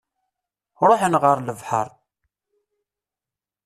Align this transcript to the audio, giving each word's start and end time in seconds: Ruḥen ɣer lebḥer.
Ruḥen 0.87 1.13
ɣer 1.23 1.37
lebḥer. 1.41 1.87